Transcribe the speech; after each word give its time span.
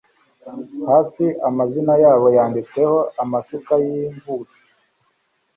hasi 0.89 1.25
amazina 1.49 1.93
yabo 2.03 2.27
yanditsweho 2.37 2.97
amasuka 3.21 3.73
yimvura 3.85 4.51